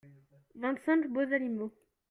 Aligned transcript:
vingt 0.55 0.79
cinq 0.79 1.07
beaux 1.11 1.31
animaux. 1.31 1.71